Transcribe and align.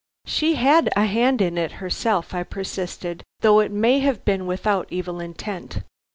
"She 0.25 0.55
had 0.55 0.89
a 0.95 1.05
hand 1.05 1.43
in 1.43 1.59
it 1.59 1.73
herself," 1.73 2.33
I 2.33 2.41
persisted; 2.41 3.21
"though 3.41 3.59
it 3.59 3.71
may 3.71 3.99
have 3.99 4.25
been 4.25 4.47
without 4.47 4.87
evil 4.89 5.19
intent. 5.19 5.83